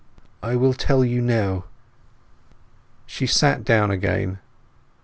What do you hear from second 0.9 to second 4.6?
you now." She sat down again.